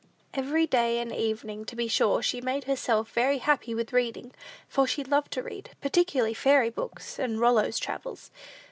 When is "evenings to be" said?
1.13-1.87